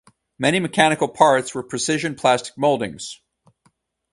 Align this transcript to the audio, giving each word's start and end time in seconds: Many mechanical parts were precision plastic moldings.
Many 0.39 0.59
mechanical 0.59 1.07
parts 1.07 1.53
were 1.53 1.61
precision 1.61 2.15
plastic 2.15 2.57
moldings. 2.57 3.21